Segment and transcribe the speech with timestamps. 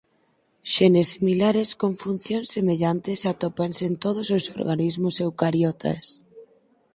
[0.73, 6.03] Xenes similares con funcións semellantes atópanse en todos os organismos eucariotas.